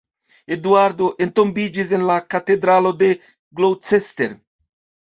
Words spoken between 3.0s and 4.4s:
de Gloucester.